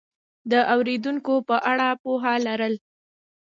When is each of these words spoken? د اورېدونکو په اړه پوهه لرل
د 0.51 0.53
اورېدونکو 0.73 1.33
په 1.47 1.55
اړه 1.71 1.87
پوهه 2.03 2.33
لرل 2.45 2.75